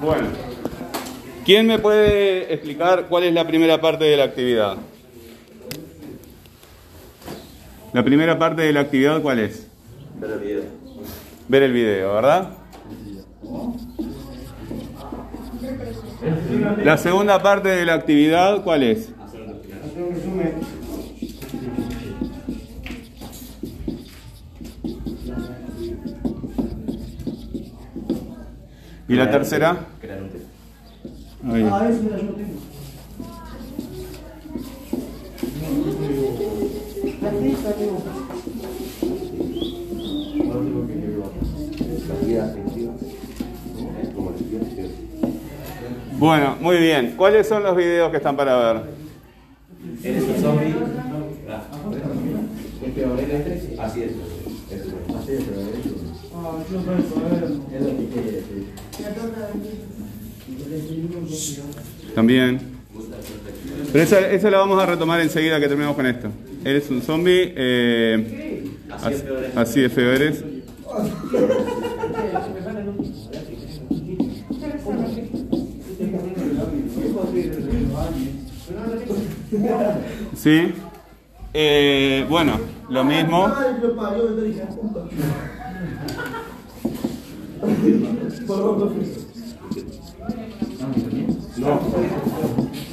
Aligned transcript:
Bueno. 0.00 0.47
¿Quién 1.48 1.66
me 1.66 1.78
puede 1.78 2.52
explicar 2.52 3.06
cuál 3.08 3.24
es 3.24 3.32
la 3.32 3.46
primera 3.46 3.80
parte 3.80 4.04
de 4.04 4.18
la 4.18 4.24
actividad? 4.24 4.76
La 7.94 8.04
primera 8.04 8.38
parte 8.38 8.60
de 8.60 8.72
la 8.74 8.80
actividad, 8.80 9.22
¿cuál 9.22 9.38
es? 9.38 9.66
Ver 10.20 10.30
el 10.32 10.40
video. 10.40 10.62
Ver 11.48 11.62
el 11.62 11.72
video, 11.72 12.12
¿verdad? 12.12 12.50
La 16.84 16.98
segunda 16.98 17.42
parte 17.42 17.70
de 17.70 17.86
la 17.86 17.94
actividad, 17.94 18.62
¿cuál 18.62 18.82
es? 18.82 19.08
¿Y 29.08 29.14
la 29.14 29.30
tercera? 29.30 29.86
Crear 29.98 30.22
un 30.22 30.28
texto. 30.28 30.57
Ahí. 31.44 31.68
Ah, 31.70 31.88
ese 31.88 32.06
era 32.06 32.16
yo 32.18 32.34
tengo. 32.34 32.58
Aquí 37.28 37.48
está, 37.48 37.72
tengo. 37.74 38.02
Bueno, 46.18 46.56
muy 46.60 46.78
bien. 46.78 47.14
¿Cuáles 47.16 47.46
son 47.46 47.62
los 47.62 47.76
videos 47.76 48.10
que 48.10 48.16
están 48.16 48.36
para 48.36 48.72
ver? 48.72 48.82
Eres 50.02 50.24
un 50.24 50.34
zombie. 50.42 50.74
Ah, 51.48 51.62
Así 53.78 54.02
es. 54.02 54.10
Eso 54.70 54.88
es. 55.30 55.48
También. 62.14 62.60
Pero 63.92 64.04
esa, 64.04 64.30
esa 64.30 64.50
la 64.50 64.58
vamos 64.58 64.82
a 64.82 64.86
retomar 64.86 65.20
enseguida 65.20 65.60
que 65.60 65.68
terminemos 65.68 65.96
con 65.96 66.06
esto. 66.06 66.28
Eres 66.64 66.90
un 66.90 67.00
zombie. 67.02 67.52
eh, 67.56 68.64
así 69.54 69.80
de 69.80 69.88
feo 69.88 70.12
eres. 70.12 70.44
Sí. 80.36 80.72
Eh, 81.54 82.26
bueno, 82.28 82.58
lo 82.90 83.04
mismo. 83.04 83.48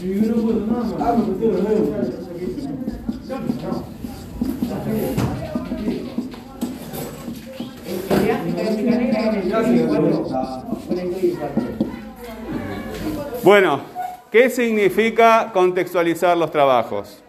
Y 0.05 0.21
yo 0.21 0.35
no 0.35 0.43
puedo 0.43 0.65
nada 0.67 0.83
más. 0.83 0.93
Ah, 0.99 1.15
me 1.17 1.33
metí 1.33 1.47
de 1.47 1.61
nuevo. 1.63 1.95
Bueno, 13.43 13.81
¿qué 14.31 14.51
significa 14.51 15.49
contextualizar 15.51 16.37
los 16.37 16.51
trabajos? 16.51 17.23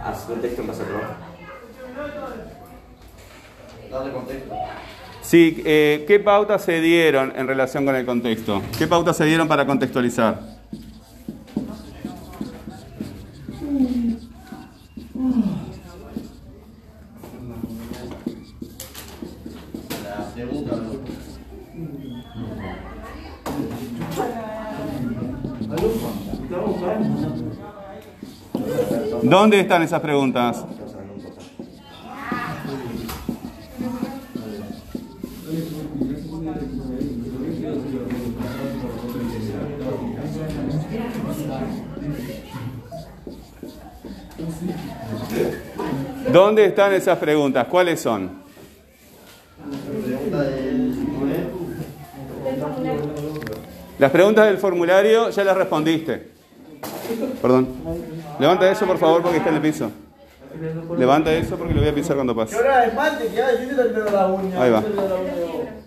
Haz 0.00 0.28
un 0.28 0.40
texto 0.40 0.62
en 0.62 0.68
base. 0.68 0.82
Darle 3.90 4.12
contexto. 4.12 4.54
Sí, 5.20 5.62
eh, 5.66 6.04
¿qué 6.06 6.20
pautas 6.20 6.62
se 6.62 6.80
dieron 6.80 7.32
en 7.34 7.48
relación 7.48 7.84
con 7.84 7.96
el 7.96 8.06
contexto? 8.06 8.62
¿Qué 8.78 8.86
pautas 8.86 9.16
se 9.16 9.24
dieron 9.24 9.48
para 9.48 9.66
contextualizar? 9.66 10.55
¿Dónde 29.22 29.60
están 29.60 29.82
esas 29.82 30.00
preguntas? 30.00 30.64
¿Dónde 46.32 46.64
están 46.64 46.92
esas 46.92 47.18
preguntas? 47.18 47.66
¿Cuáles 47.68 48.00
son? 48.00 48.30
Las 53.98 54.10
preguntas 54.10 54.46
del 54.46 54.58
formulario 54.58 55.30
ya 55.30 55.44
las 55.44 55.56
respondiste. 55.56 56.28
Perdón. 57.40 57.68
Levanta 58.38 58.70
eso, 58.70 58.86
por 58.86 58.98
favor, 58.98 59.22
porque 59.22 59.38
está 59.38 59.48
en 59.50 59.56
el 59.56 59.62
piso. 59.62 59.90
Levanta 60.98 61.32
eso 61.32 61.56
porque 61.56 61.74
lo 61.74 61.80
voy 61.80 61.90
a 61.90 61.94
pisar 61.94 62.16
cuando 62.16 62.34
pase. 62.34 62.56
Ahí 64.58 64.70
va. 64.70 64.82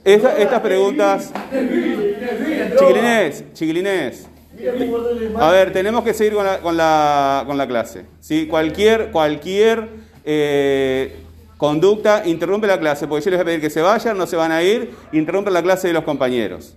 Estas 0.04 0.60
preguntas, 0.62 1.32
chiquilines, 2.80 3.44
chiquilines. 3.54 4.28
A 5.38 5.52
ver, 5.52 5.72
tenemos 5.72 6.04
que 6.04 6.14
seguir 6.14 6.34
con 6.34 6.46
la, 6.46 6.60
con 6.60 6.76
la, 6.76 7.44
con 7.46 7.58
la 7.58 7.68
clase. 7.68 8.06
¿sí? 8.20 8.48
Cualquier, 8.48 9.12
cualquier 9.12 9.88
eh, 10.24 11.20
conducta 11.58 12.24
interrumpe 12.26 12.68
la 12.68 12.80
clase, 12.80 13.08
porque 13.08 13.26
yo 13.26 13.32
les 13.32 13.38
voy 13.40 13.44
a 13.44 13.46
pedir 13.46 13.62
que 13.62 13.70
se 13.70 13.82
vayan, 13.82 14.18
no 14.18 14.26
se 14.28 14.36
van 14.36 14.52
a 14.52 14.64
ir, 14.64 14.92
interrumpen 15.12 15.54
la 15.54 15.62
clase 15.62 15.88
de 15.88 15.94
los 15.94 16.04
compañeros. 16.04 16.76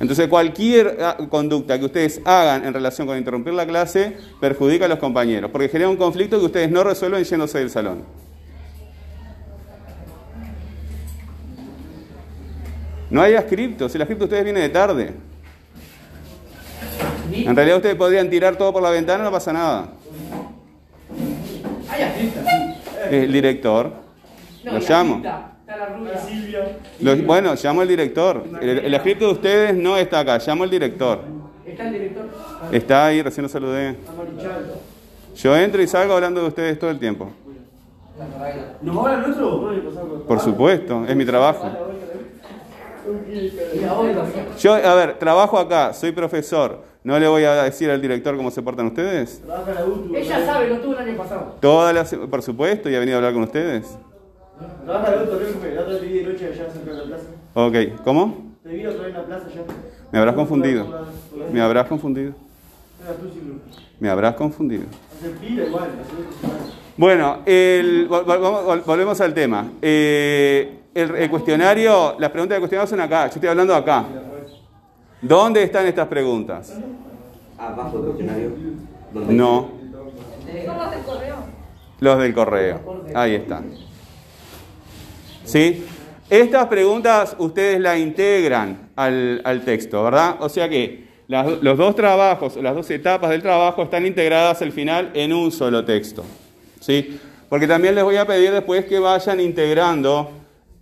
Entonces, 0.00 0.28
cualquier 0.28 0.96
ah, 1.02 1.16
conducta 1.28 1.78
que 1.78 1.84
ustedes 1.84 2.22
hagan 2.24 2.64
en 2.64 2.72
relación 2.72 3.06
con 3.06 3.18
interrumpir 3.18 3.52
la 3.52 3.66
clase 3.66 4.16
perjudica 4.40 4.86
a 4.86 4.88
los 4.88 4.98
compañeros, 4.98 5.50
porque 5.50 5.68
genera 5.68 5.90
un 5.90 5.96
conflicto 5.96 6.38
que 6.38 6.46
ustedes 6.46 6.70
no 6.70 6.82
resuelven 6.82 7.22
yéndose 7.22 7.58
del 7.58 7.68
salón. 7.68 8.02
No 13.10 13.20
hay 13.20 13.34
ascripto, 13.34 13.88
si 13.88 13.98
el 13.98 14.02
ascripto 14.02 14.24
de 14.24 14.26
ustedes 14.26 14.44
viene 14.44 14.60
de 14.60 14.68
tarde. 14.70 15.12
En 17.32 17.54
realidad 17.54 17.76
ustedes 17.76 17.96
podrían 17.96 18.30
tirar 18.30 18.56
todo 18.56 18.72
por 18.72 18.82
la 18.82 18.90
ventana, 18.90 19.24
no 19.24 19.30
pasa 19.30 19.52
nada. 19.52 19.88
El 23.10 23.32
director. 23.32 23.92
Lo 24.64 24.78
llamo. 24.78 25.22
Lo- 27.00 27.16
bueno, 27.18 27.54
llamo 27.62 27.80
al 27.80 27.88
director. 27.88 28.44
El, 28.60 28.68
el 28.80 28.94
escrito 28.94 29.26
de 29.26 29.32
ustedes 29.32 29.74
no 29.74 29.96
está 29.96 30.20
acá, 30.20 30.38
llamo 30.38 30.64
al 30.64 30.70
director. 30.70 31.20
¿Está 31.64 31.86
el 31.86 31.92
director? 31.92 32.28
Está 32.72 33.06
ahí, 33.06 33.22
recién 33.22 33.42
lo 33.44 33.48
saludé. 33.48 33.96
Yo 35.36 35.56
entro 35.56 35.80
y 35.80 35.86
salgo 35.86 36.14
hablando 36.14 36.40
de 36.42 36.48
ustedes 36.48 36.78
todo 36.78 36.90
el 36.90 36.98
tiempo. 36.98 37.30
¿Nos 38.82 38.96
va 38.96 39.00
a 39.00 39.12
hablar 39.14 39.28
nuestro? 39.28 40.24
Por 40.26 40.40
supuesto, 40.40 41.04
es 41.08 41.16
mi 41.16 41.24
trabajo. 41.24 41.70
Yo, 44.58 44.74
a 44.74 44.94
ver, 44.94 45.18
trabajo 45.18 45.58
acá, 45.58 45.92
soy 45.92 46.12
profesor. 46.12 46.78
¿No 47.02 47.18
le 47.18 47.26
voy 47.28 47.44
a 47.44 47.62
decir 47.62 47.90
al 47.90 48.00
director 48.02 48.36
cómo 48.36 48.50
se 48.50 48.60
portan 48.62 48.86
ustedes? 48.86 49.42
Ella 50.14 50.44
sabe, 50.44 50.68
no 50.68 50.76
tuvo 50.80 50.92
el 50.98 51.08
año 51.08 51.16
pasado. 51.16 51.56
Todas 51.60 51.94
las, 51.94 52.14
por 52.14 52.42
supuesto, 52.42 52.90
y 52.90 52.94
ha 52.94 52.98
venido 52.98 53.16
a 53.16 53.18
hablar 53.18 53.32
con 53.32 53.42
ustedes. 53.44 53.96
Trabaja 54.84 55.10
la 55.10 55.22
Rico, 55.22 55.58
la 55.74 55.80
otra 55.82 55.98
te 55.98 56.06
vi 56.06 56.18
de 56.18 56.32
noche 56.32 56.46
allá 56.48 56.70
cerca 56.70 56.90
de 56.90 56.96
la 56.98 57.04
plaza. 57.04 57.24
Ok, 57.54 58.02
¿cómo? 58.04 58.52
Te 58.62 58.68
vi 58.70 58.84
otra 58.86 58.98
vez 59.04 59.08
en 59.08 59.14
la 59.14 59.24
plaza 59.24 59.46
allá. 59.46 59.62
Me 60.12 60.18
habrás 60.18 60.34
confundido. 60.34 60.86
Me 61.50 61.60
habrás 61.62 61.86
confundido. 61.86 62.32
Me 63.98 64.10
habrás 64.10 64.34
confundido. 64.34 64.84
Bueno, 66.96 67.38
el- 67.46 68.08
volvemos 68.08 69.20
al 69.22 69.32
tema. 69.32 69.70
Eh, 69.80 70.79
el, 70.94 71.14
el 71.16 71.30
cuestionario, 71.30 72.16
las 72.18 72.30
preguntas 72.30 72.54
del 72.56 72.60
cuestionario 72.60 72.88
son 72.90 73.00
acá. 73.00 73.26
Yo 73.28 73.34
estoy 73.34 73.48
hablando 73.48 73.74
acá. 73.74 74.04
¿Dónde 75.22 75.62
están 75.62 75.86
estas 75.86 76.08
preguntas? 76.08 76.72
abajo 77.58 77.98
del 77.98 78.06
cuestionario. 78.12 78.50
No, 79.12 79.68
Son 79.70 79.90
los 80.76 80.90
del 80.90 81.02
correo. 81.04 81.36
los 82.00 82.18
del 82.18 82.34
correo. 82.34 83.02
Ahí 83.14 83.34
está. 83.34 83.62
¿Sí? 85.44 85.84
Estas 86.28 86.66
preguntas 86.66 87.34
ustedes 87.38 87.80
las 87.80 87.98
integran 87.98 88.90
al, 88.96 89.40
al 89.44 89.62
texto, 89.64 90.02
¿verdad? 90.04 90.36
O 90.40 90.48
sea 90.48 90.68
que 90.68 91.08
las- 91.26 91.60
los 91.60 91.76
dos 91.76 91.94
trabajos, 91.96 92.56
las 92.56 92.74
dos 92.74 92.88
etapas 92.90 93.30
del 93.30 93.42
trabajo 93.42 93.82
están 93.82 94.06
integradas 94.06 94.62
al 94.62 94.70
final 94.72 95.10
en 95.14 95.32
un 95.32 95.50
solo 95.50 95.84
texto. 95.84 96.24
¿Sí? 96.78 97.20
Porque 97.48 97.66
también 97.66 97.94
les 97.96 98.04
voy 98.04 98.16
a 98.16 98.24
pedir 98.26 98.52
después 98.52 98.84
que 98.84 98.98
vayan 99.00 99.40
integrando 99.40 100.30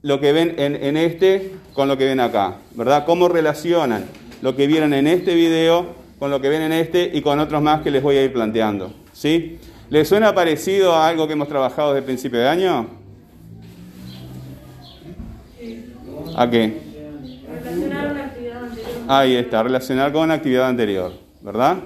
lo 0.03 0.21
que 0.21 0.33
ven 0.33 0.55
en, 0.59 0.77
en 0.77 0.97
este 0.97 1.53
con 1.73 1.89
lo 1.89 1.97
que 1.97 2.05
ven 2.05 2.21
acá, 2.21 2.57
¿verdad? 2.75 3.05
Cómo 3.05 3.29
relacionan 3.29 4.07
lo 4.43 4.55
que 4.55 4.67
vieron 4.67 4.95
en 4.95 5.07
este 5.07 5.35
video 5.35 5.97
con 6.19 6.31
lo 6.31 6.41
que 6.41 6.49
ven 6.49 6.63
en 6.63 6.73
este 6.73 7.11
y 7.13 7.23
con 7.23 7.39
otros 7.39 7.63
más 7.63 7.83
que 7.83 7.91
les 7.91 8.03
voy 8.03 8.17
a 8.17 8.25
ir 8.25 8.33
planteando. 8.33 8.93
¿Sí? 9.13 9.59
¿Les 9.91 10.09
suena 10.09 10.35
parecido 10.35 10.95
a 10.95 11.09
algo 11.09 11.27
que 11.27 11.33
hemos 11.33 11.49
trabajado 11.49 11.91
desde 11.91 12.01
el 12.01 12.05
principio 12.05 12.39
de 12.39 12.49
año? 12.49 12.87
¿A 16.37 16.51
qué? 16.51 16.79
Relacionar 17.49 18.11
una 18.13 18.25
actividad 18.25 18.65
anterior. 18.65 18.93
Ahí 19.09 19.35
está, 19.35 19.63
relacionar 19.63 20.13
con 20.13 20.31
actividad 20.31 20.69
anterior, 20.69 21.13
¿verdad? 21.41 21.79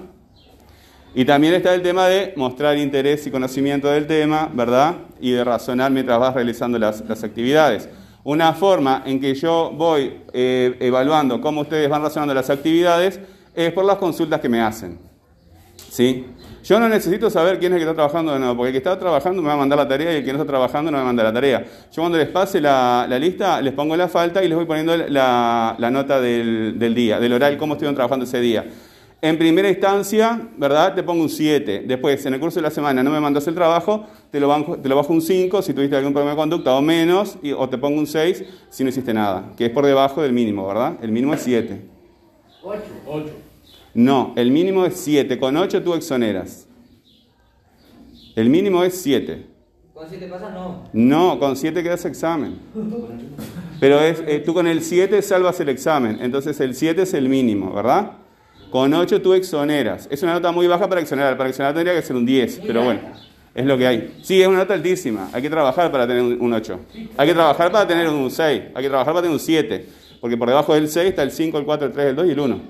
Y 1.15 1.25
también 1.25 1.55
está 1.55 1.75
el 1.75 1.83
tema 1.83 2.07
de 2.09 2.33
mostrar 2.37 2.77
interés 2.79 3.27
y 3.27 3.31
conocimiento 3.31 3.89
del 3.89 4.07
tema, 4.07 4.51
¿verdad? 4.53 4.95
Y 5.21 5.31
de 5.31 5.45
razonar 5.45 5.91
mientras 5.91 6.19
vas 6.19 6.35
realizando 6.35 6.79
las, 6.79 7.03
las 7.07 7.23
actividades. 7.23 7.89
Una 8.25 8.53
forma 8.53 9.03
en 9.05 9.21
que 9.21 9.35
yo 9.35 9.73
voy 9.75 10.21
eh, 10.33 10.77
evaluando 10.81 11.41
cómo 11.41 11.63
ustedes 11.63 11.89
van 11.89 12.03
razonando 12.03 12.33
las 12.35 12.51
actividades 12.51 13.19
es 13.55 13.73
por 13.73 13.85
las 13.85 13.97
consultas 13.97 14.41
que 14.41 14.49
me 14.49 14.61
hacen. 14.61 14.99
¿Sí? 15.91 16.27
Yo 16.63 16.79
no 16.79 16.89
necesito 16.89 17.29
saber 17.29 17.59
quién 17.59 17.73
es 17.73 17.77
el 17.77 17.85
que 17.85 17.91
está 17.91 17.95
trabajando 17.95 18.35
o 18.35 18.39
no, 18.39 18.57
porque 18.57 18.69
el 18.69 18.73
que 18.73 18.79
está 18.79 18.97
trabajando 18.97 19.43
me 19.43 19.49
va 19.49 19.55
a 19.55 19.57
mandar 19.57 19.79
la 19.79 19.89
tarea 19.89 20.13
y 20.13 20.17
el 20.19 20.25
que 20.25 20.33
no 20.33 20.39
está 20.39 20.49
trabajando 20.49 20.93
no 20.93 20.97
me 20.97 21.03
va 21.03 21.09
a 21.09 21.13
mandar 21.13 21.27
la 21.27 21.33
tarea. 21.33 21.65
Yo 21.91 22.03
cuando 22.03 22.19
les 22.19 22.29
pase 22.29 22.61
la, 22.61 23.07
lista, 23.21 23.61
les 23.61 23.73
pongo 23.73 23.97
la 23.97 24.07
falta 24.07 24.43
y 24.45 24.49
les 24.49 24.57
voy 24.57 24.67
poniendo 24.67 24.97
la, 24.97 25.77
nota 25.91 26.21
del 26.21 26.95
día, 26.95 27.19
del 27.19 27.33
oral, 27.33 27.59
cómo 27.59 27.75
estuvieron 27.75 27.97
trabajando 27.97 28.25
ese 28.25 28.41
día. 28.41 28.65
En 29.25 29.39
primera 29.39 29.69
instancia, 29.69 30.49
¿verdad? 30.57 30.97
Te 30.97 31.03
pongo 31.05 31.23
un 31.23 31.29
7. 31.29 31.85
Después, 31.87 32.27
en 32.27 32.35
el 32.35 32.41
curso 32.41 32.57
de 32.59 32.63
la 32.63 32.71
semana 32.73 33.05
no 33.05 33.11
me 33.13 33.21
mandas 33.21 33.47
el 33.47 33.55
trabajo, 33.55 34.05
te 34.33 34.41
lo, 34.41 34.49
bajo, 34.49 34.77
te 34.79 34.89
lo 34.89 34.97
bajo 34.97 35.13
un 35.13 35.23
5 35.23 35.63
si 35.63 35.73
tuviste 35.73 35.95
algún 35.97 36.13
problema 36.13 36.33
de 36.33 36.37
conducta 36.39 36.75
o 36.75 36.83
menos, 36.83 37.39
y- 37.41 37.53
o 37.53 37.69
te 37.69 37.79
pongo 37.79 38.01
un 38.01 38.09
6 38.09 38.43
si 38.69 38.83
no 38.83 38.89
hiciste 38.91 39.15
nada, 39.15 39.53
que 39.57 39.67
es 39.67 39.71
por 39.71 39.87
debajo 39.87 40.23
del 40.23 40.33
mínimo, 40.33 40.67
¿verdad? 40.67 40.97
El 41.01 41.13
mínimo 41.13 41.35
es 41.35 41.41
7. 41.43 41.83
8. 42.65 42.83
No, 43.95 44.33
el 44.35 44.51
mínimo 44.51 44.85
es 44.87 44.95
7. 44.97 45.39
Con 45.39 45.57
8 45.57 45.81
tú 45.85 45.95
exoneras. 45.95 46.67
El 48.35 48.51
mínimo 48.51 48.83
es 48.83 49.01
7. 49.03 49.47
¿Con 49.95 50.09
siete 50.09 50.27
pasas? 50.27 50.53
No. 50.53 50.85
No, 50.93 51.39
con 51.39 51.55
7 51.57 51.81
quedas 51.85 52.05
examen. 52.07 52.57
Pero 53.79 54.01
es, 54.01 54.21
eh, 54.27 54.43
tú 54.45 54.53
con 54.53 54.67
el 54.67 54.83
7 54.83 55.23
salvas 55.23 55.61
el 55.61 55.69
examen. 55.69 56.19
Entonces 56.21 56.59
el 56.61 56.75
7 56.75 57.03
es 57.03 57.15
el 57.15 57.29
mínimo, 57.29 57.73
¿verdad? 57.73 58.13
Con 58.73 58.95
8 58.95 59.21
tú 59.21 59.35
exoneras. 59.35 60.09
Es 60.11 60.23
una 60.23 60.33
nota 60.33 60.51
muy 60.51 60.67
baja 60.67 60.89
para 60.89 61.03
exonerar. 61.03 61.37
Para 61.37 61.51
exonerar 61.51 61.75
tendría 61.75 61.95
que 61.95 62.01
ser 62.01 62.17
un 62.17 62.25
10, 62.25 62.63
pero 62.67 62.83
bueno, 62.83 63.01
es 63.55 63.67
lo 63.67 63.77
que 63.77 63.87
hay. 63.87 64.15
Sí, 64.23 64.41
es 64.41 64.49
una 64.49 64.61
nota 64.61 64.73
altísima. 64.73 65.29
Hay 65.31 65.43
que 65.43 65.51
trabajar 65.51 65.93
para 65.93 66.07
tener 66.07 66.23
un 66.23 66.41
un 66.41 66.55
8. 66.55 66.81
Hay 67.19 67.29
que 67.29 67.35
trabajar 67.35 67.71
para 67.71 67.87
tener 67.87 68.09
un 68.09 68.31
6. 68.31 68.63
Hay 68.75 68.83
que 68.83 68.89
trabajar 68.89 69.13
para 69.13 69.21
tener 69.21 69.35
un 69.35 69.41
7. 69.41 69.87
Porque 70.23 70.39
por 70.39 70.49
debajo 70.49 70.73
del 70.73 70.89
6 70.89 71.07
está 71.07 71.23
el 71.23 71.33
5, 71.33 71.59
el 71.59 71.65
4, 71.67 71.89
el 71.89 71.93
3, 71.93 72.07
el 72.07 72.17
2 72.17 72.27
y 72.27 72.31
el 72.31 72.41
1. 72.41 72.61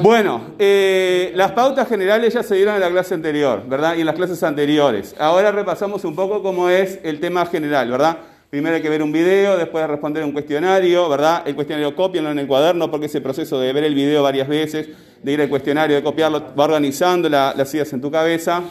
Bueno, 0.00 0.42
eh, 0.60 1.32
las 1.34 1.50
pautas 1.50 1.88
generales 1.88 2.32
ya 2.32 2.44
se 2.44 2.54
dieron 2.54 2.76
en 2.76 2.82
la 2.82 2.90
clase 2.90 3.14
anterior, 3.14 3.64
¿verdad? 3.66 3.96
Y 3.96 4.00
en 4.00 4.06
las 4.06 4.14
clases 4.14 4.40
anteriores. 4.44 5.16
Ahora 5.18 5.50
repasamos 5.50 6.04
un 6.04 6.14
poco 6.14 6.40
cómo 6.40 6.68
es 6.68 7.00
el 7.02 7.18
tema 7.18 7.44
general, 7.46 7.90
¿verdad? 7.90 8.18
Primero 8.50 8.74
hay 8.74 8.82
que 8.82 8.88
ver 8.88 9.00
un 9.02 9.12
video, 9.12 9.56
después 9.56 9.86
responder 9.86 10.24
un 10.24 10.32
cuestionario, 10.32 11.08
¿verdad? 11.08 11.44
El 11.46 11.54
cuestionario 11.54 11.94
copianlo 11.94 12.32
en 12.32 12.38
el 12.40 12.48
cuaderno 12.48 12.90
porque 12.90 13.06
ese 13.06 13.20
proceso 13.20 13.60
de 13.60 13.72
ver 13.72 13.84
el 13.84 13.94
video 13.94 14.24
varias 14.24 14.48
veces, 14.48 14.88
de 15.22 15.32
ir 15.32 15.40
al 15.40 15.48
cuestionario, 15.48 15.94
de 15.94 16.02
copiarlo, 16.02 16.42
va 16.58 16.64
organizando 16.64 17.28
la- 17.28 17.54
las 17.56 17.72
ideas 17.72 17.92
en 17.92 18.00
tu 18.00 18.10
cabeza. 18.10 18.62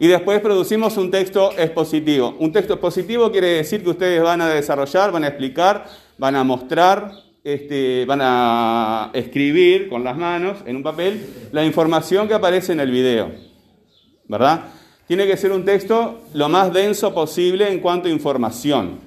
Y 0.00 0.08
después 0.08 0.40
producimos 0.40 0.96
un 0.96 1.12
texto 1.12 1.52
expositivo. 1.56 2.34
Un 2.40 2.50
texto 2.52 2.74
expositivo 2.74 3.30
quiere 3.30 3.48
decir 3.48 3.84
que 3.84 3.90
ustedes 3.90 4.20
van 4.20 4.40
a 4.40 4.48
desarrollar, 4.48 5.12
van 5.12 5.22
a 5.24 5.28
explicar, 5.28 5.86
van 6.18 6.34
a 6.34 6.42
mostrar, 6.42 7.12
este, 7.44 8.04
van 8.04 8.18
a 8.20 9.10
escribir 9.14 9.88
con 9.88 10.02
las 10.02 10.16
manos 10.18 10.58
en 10.66 10.74
un 10.74 10.82
papel 10.82 11.24
la 11.52 11.64
información 11.64 12.26
que 12.26 12.34
aparece 12.34 12.72
en 12.72 12.80
el 12.80 12.90
video. 12.90 13.30
¿Verdad? 14.26 14.64
Tiene 15.06 15.26
que 15.26 15.36
ser 15.36 15.52
un 15.52 15.64
texto 15.64 16.22
lo 16.34 16.48
más 16.48 16.72
denso 16.72 17.14
posible 17.14 17.70
en 17.70 17.80
cuanto 17.80 18.08
a 18.08 18.10
información. 18.10 18.98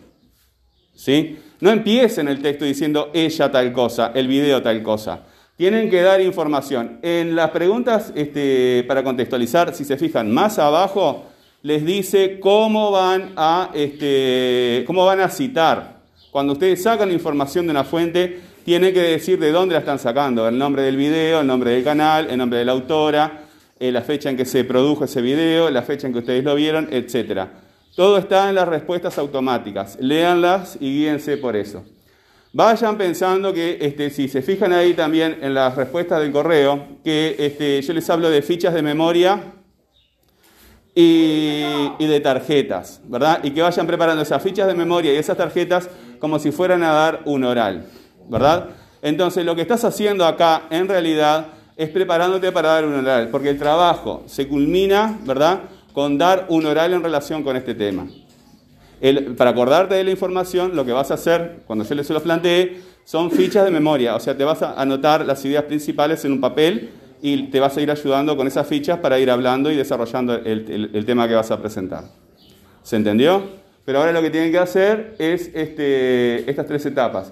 ¿Sí? 0.95 1.37
No 1.59 1.71
empiecen 1.71 2.27
el 2.29 2.41
texto 2.41 2.63
diciendo 2.63 3.09
ella 3.13 3.51
tal 3.51 3.73
cosa, 3.73 4.11
el 4.15 4.27
video 4.27 4.61
tal 4.61 4.81
cosa. 4.81 5.23
Tienen 5.57 5.89
que 5.89 6.01
dar 6.01 6.21
información. 6.21 6.99
En 7.01 7.35
las 7.35 7.51
preguntas, 7.51 8.13
este, 8.15 8.85
para 8.87 9.03
contextualizar, 9.03 9.75
si 9.75 9.83
se 9.83 9.97
fijan 9.97 10.31
más 10.31 10.57
abajo, 10.57 11.25
les 11.63 11.85
dice 11.85 12.39
cómo 12.39 12.91
van 12.91 13.33
a, 13.35 13.69
este, 13.73 14.85
cómo 14.87 15.05
van 15.05 15.19
a 15.19 15.27
citar. 15.27 15.99
Cuando 16.31 16.53
ustedes 16.53 16.81
sacan 16.81 17.11
información 17.11 17.65
de 17.65 17.71
una 17.71 17.83
fuente, 17.83 18.39
tienen 18.63 18.93
que 18.93 19.01
decir 19.01 19.37
de 19.37 19.51
dónde 19.51 19.73
la 19.73 19.79
están 19.79 19.99
sacando. 19.99 20.47
El 20.47 20.57
nombre 20.57 20.83
del 20.83 20.95
video, 20.95 21.41
el 21.41 21.47
nombre 21.47 21.71
del 21.71 21.83
canal, 21.83 22.29
el 22.29 22.37
nombre 22.37 22.59
de 22.59 22.65
la 22.65 22.71
autora, 22.71 23.48
eh, 23.79 23.91
la 23.91 24.01
fecha 24.01 24.29
en 24.29 24.35
que 24.35 24.45
se 24.45 24.63
produjo 24.63 25.05
ese 25.05 25.21
video, 25.21 25.69
la 25.69 25.81
fecha 25.81 26.07
en 26.07 26.13
que 26.13 26.19
ustedes 26.19 26.43
lo 26.43 26.53
vieron, 26.55 26.89
etc. 26.91 27.47
Todo 27.95 28.17
está 28.17 28.49
en 28.49 28.55
las 28.55 28.67
respuestas 28.67 29.17
automáticas. 29.17 29.97
Léanlas 29.99 30.77
y 30.79 30.99
guíense 30.99 31.37
por 31.37 31.55
eso. 31.55 31.85
Vayan 32.51 32.97
pensando 32.97 33.53
que 33.53 33.77
este, 33.79 34.09
si 34.09 34.27
se 34.27 34.41
fijan 34.41 34.73
ahí 34.73 34.93
también 34.93 35.37
en 35.41 35.53
las 35.53 35.75
respuestas 35.75 36.19
del 36.19 36.31
correo, 36.31 36.97
que 37.03 37.35
este, 37.37 37.81
yo 37.81 37.93
les 37.93 38.09
hablo 38.09 38.29
de 38.29 38.41
fichas 38.41 38.73
de 38.73 38.81
memoria 38.81 39.39
y, 40.95 41.63
y 41.99 42.07
de 42.07 42.19
tarjetas, 42.19 43.01
¿verdad? 43.05 43.39
Y 43.43 43.51
que 43.51 43.61
vayan 43.61 43.85
preparando 43.85 44.23
esas 44.23 44.41
fichas 44.41 44.67
de 44.67 44.73
memoria 44.73 45.13
y 45.13 45.17
esas 45.17 45.37
tarjetas 45.37 45.89
como 46.17 46.39
si 46.39 46.51
fueran 46.51 46.83
a 46.83 46.91
dar 46.91 47.21
un 47.25 47.43
oral, 47.43 47.85
¿verdad? 48.27 48.69
Entonces 49.01 49.45
lo 49.45 49.55
que 49.55 49.61
estás 49.61 49.85
haciendo 49.85 50.25
acá 50.25 50.63
en 50.71 50.87
realidad 50.87 51.47
es 51.79 51.89
preparándote 51.91 52.51
para 52.51 52.73
dar 52.73 52.85
un 52.85 52.93
oral, 52.93 53.29
porque 53.29 53.47
el 53.47 53.57
trabajo 53.57 54.23
se 54.25 54.49
culmina, 54.49 55.17
¿verdad? 55.23 55.61
Con 55.93 56.17
dar 56.17 56.45
un 56.49 56.65
oral 56.65 56.91
en 56.91 57.01
relación 57.01 57.41
con 57.41 57.55
este 57.55 57.73
tema. 57.73 58.05
Para 59.37 59.51
acordarte 59.51 59.95
de 59.95 60.03
la 60.03 60.11
información, 60.11 60.75
lo 60.75 60.83
que 60.83 60.91
vas 60.91 61.09
a 61.09 61.13
hacer, 61.13 61.61
cuando 61.65 61.85
yo 61.85 61.95
les 61.95 62.09
los 62.09 62.21
planteé, 62.21 62.81
son 63.05 63.31
fichas 63.31 63.63
de 63.63 63.71
memoria. 63.71 64.17
O 64.17 64.19
sea, 64.19 64.35
te 64.35 64.43
vas 64.43 64.61
a 64.61 64.73
anotar 64.73 65.25
las 65.25 65.45
ideas 65.45 65.63
principales 65.63 66.25
en 66.25 66.33
un 66.33 66.41
papel 66.41 66.89
y 67.21 67.43
te 67.43 67.61
vas 67.61 67.77
a 67.77 67.81
ir 67.81 67.89
ayudando 67.89 68.35
con 68.35 68.45
esas 68.45 68.67
fichas 68.67 68.99
para 68.99 69.17
ir 69.17 69.31
hablando 69.31 69.71
y 69.71 69.77
desarrollando 69.77 70.35
el, 70.35 71.05
tema 71.05 71.29
que 71.29 71.35
vas 71.35 71.49
a 71.49 71.61
presentar. 71.61 72.03
¿Se 72.83 72.97
entendió? 72.97 73.41
Pero 73.85 73.99
ahora 73.99 74.11
lo 74.11 74.21
que 74.21 74.31
tienen 74.31 74.51
que 74.51 74.59
hacer 74.59 75.15
es 75.17 75.49
este, 75.53 76.51
estas 76.51 76.67
tres 76.67 76.85
etapas. 76.85 77.31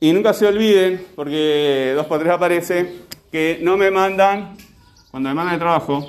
Y 0.00 0.12
nunca 0.12 0.32
se 0.32 0.46
olviden, 0.46 1.06
porque 1.14 1.92
dos 1.94 2.06
por 2.06 2.18
tres 2.18 2.32
aparece, 2.32 3.09
que 3.30 3.58
no 3.62 3.76
me 3.76 3.90
mandan, 3.90 4.56
cuando 5.10 5.28
me 5.28 5.34
mandan 5.34 5.54
el 5.54 5.60
trabajo. 5.60 6.06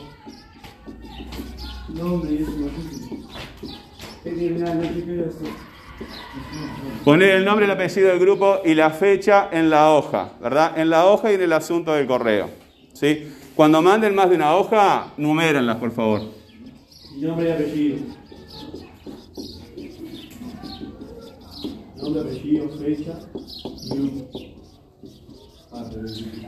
Poner 7.03 7.29
el 7.31 7.45
nombre, 7.45 7.65
el 7.65 7.71
apellido 7.71 8.09
del 8.09 8.19
grupo 8.19 8.61
y 8.65 8.73
la 8.73 8.89
fecha 8.91 9.49
en 9.51 9.69
la 9.69 9.91
hoja, 9.91 10.33
¿verdad? 10.41 10.77
En 10.79 10.89
la 10.89 11.05
hoja 11.05 11.31
y 11.31 11.35
en 11.35 11.41
el 11.41 11.53
asunto 11.53 11.93
del 11.93 12.07
correo. 12.07 12.49
¿sí? 12.93 13.27
Cuando 13.55 13.81
manden 13.81 14.15
más 14.15 14.29
de 14.29 14.35
una 14.35 14.55
hoja, 14.55 15.13
numérenlas, 15.17 15.77
por 15.77 15.91
favor. 15.91 16.21
Nombre 17.17 17.49
y 17.49 17.51
apellido. 17.51 17.97
Nombre, 21.97 22.21
apellido, 22.21 22.69
fecha 22.79 23.19
y 23.93 24.60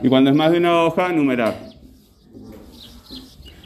Y 0.02 0.08
cuando 0.08 0.30
es 0.30 0.36
más 0.36 0.52
de 0.52 0.58
una 0.58 0.84
hoja, 0.84 1.08
numerar. 1.10 1.54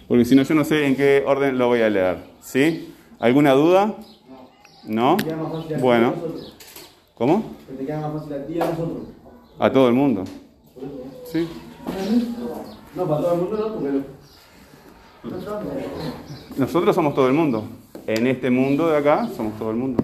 Porque 0.06 0.24
si 0.24 0.34
no, 0.34 0.42
yo 0.42 0.54
no 0.54 0.64
sé 0.64 0.86
en 0.86 0.96
qué 0.96 1.22
orden 1.26 1.58
lo 1.58 1.66
voy 1.68 1.82
a 1.82 1.90
leer. 1.90 2.18
¿Sí? 2.40 2.94
¿Alguna 3.18 3.52
duda? 3.52 3.94
¿No? 4.84 5.16
Bueno. 5.80 6.14
¿Cómo? 7.14 7.42
Que 7.68 7.74
te 7.74 7.86
queda 7.86 8.00
más 8.00 8.22
fácil 8.22 8.32
a 8.32 8.46
ti 8.46 8.52
y 8.54 8.60
a 8.60 8.64
nosotros. 8.64 9.08
A 9.58 9.72
todo 9.72 9.88
el 9.88 9.94
mundo. 9.94 10.24
¿Sí? 11.30 11.48
No, 12.94 13.06
para 13.06 13.20
todo 13.20 13.34
el 13.34 13.40
mundo 13.40 13.56
no, 13.56 13.74
porque. 13.74 14.18
Nosotros 16.56 16.94
somos 16.94 17.14
todo 17.14 17.26
el 17.26 17.34
mundo. 17.34 17.64
En 18.06 18.26
este 18.26 18.50
mundo 18.50 18.88
de 18.88 18.96
acá, 18.96 19.28
somos 19.36 19.58
todo 19.58 19.70
el 19.70 19.76
mundo. 19.76 20.02